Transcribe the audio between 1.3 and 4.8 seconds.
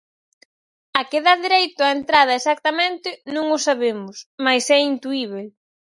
dereito a entrada exactamente non o sabemos, mais é